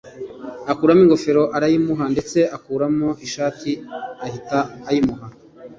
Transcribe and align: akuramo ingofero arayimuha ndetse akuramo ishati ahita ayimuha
akuramo 0.71 1.01
ingofero 1.05 1.43
arayimuha 1.55 2.05
ndetse 2.13 2.37
akuramo 2.55 3.07
ishati 3.25 3.71
ahita 4.25 4.59
ayimuha 4.89 5.27